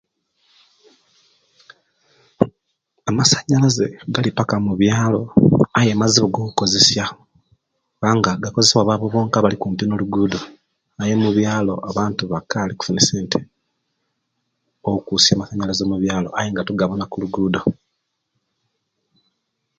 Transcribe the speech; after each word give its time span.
Amasanyalaze 3.09 3.85
Gali 4.13 4.31
paka 4.37 4.55
mubyalo 4.67 5.21
aye 5.79 5.91
mazibu 6.01 6.27
go 6.33 6.41
kozesya 6.59 7.05
nga 8.17 8.31
gakozesebwa 8.43 8.87
babo 8.89 9.05
bonka 9.13 9.35
abali 9.39 9.55
kumpi 9.61 9.83
nolugudo 9.85 10.39
naye 10.97 11.13
mubyalo 11.23 11.73
abantu 11.89 12.21
bakali 12.31 12.71
okufuna 12.73 12.99
esente 13.01 13.37
okusisya 14.91 15.33
amasanyalaze 15.35 15.83
mubyalo 15.91 16.27
aye 16.39 16.49
nga 16.51 16.67
tugabona 16.67 17.03
okulugudo 17.05 17.59